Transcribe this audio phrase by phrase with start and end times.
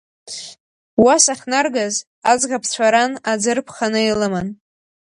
[1.03, 1.95] Уа сахьнаргаз,
[2.31, 4.47] аӡӷабцәа ран аӡы рԥханы илыман.